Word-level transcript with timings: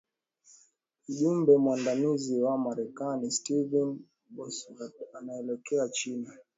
mjumbe 1.09 1.57
mwandamizi 1.63 2.35
wa 2.43 2.57
marekani 2.57 3.31
stephen 3.31 3.99
boswath 4.35 4.95
anaelekea 5.17 5.89
china 5.89 6.33